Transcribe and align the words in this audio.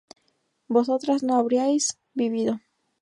vosotras 0.67 1.21
no 1.21 1.35
habríais 1.35 1.99
vivido 2.15 2.59